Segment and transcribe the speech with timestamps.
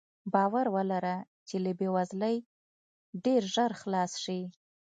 [0.33, 1.15] باور ولره
[1.47, 2.37] چې له بې وزلۍ
[3.25, 4.39] ډېر ژر خلاص شې.